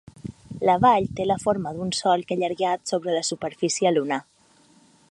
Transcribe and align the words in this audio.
La 0.69 0.77
vall 0.85 1.05
té 1.19 1.27
la 1.27 1.37
forma 1.43 1.75
d'un 1.75 1.93
solc 1.99 2.35
allargat 2.37 2.95
sobre 2.95 3.15
la 3.19 3.25
superfície 3.33 3.95
lunar. 3.99 4.21